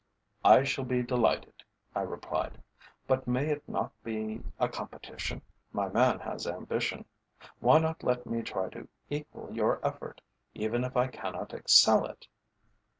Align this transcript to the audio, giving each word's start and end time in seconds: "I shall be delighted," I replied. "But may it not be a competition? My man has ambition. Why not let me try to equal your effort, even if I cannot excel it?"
"I 0.43 0.63
shall 0.63 0.83
be 0.83 1.03
delighted," 1.03 1.61
I 1.93 2.01
replied. 2.01 2.63
"But 3.05 3.27
may 3.27 3.49
it 3.49 3.69
not 3.69 3.91
be 4.03 4.41
a 4.59 4.67
competition? 4.67 5.43
My 5.73 5.89
man 5.89 6.17
has 6.21 6.47
ambition. 6.47 7.05
Why 7.59 7.77
not 7.77 8.01
let 8.01 8.25
me 8.25 8.41
try 8.41 8.69
to 8.69 8.87
equal 9.11 9.53
your 9.53 9.79
effort, 9.87 10.21
even 10.55 10.83
if 10.83 10.97
I 10.97 11.05
cannot 11.05 11.53
excel 11.53 12.03
it?" 12.07 12.25